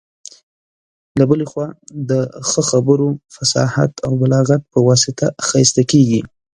[1.17, 1.67] له بلي خوا
[2.09, 2.11] د
[2.49, 6.21] ښه خبرو، فصاحت او بلاغت په واسطه ښايسته کيږي.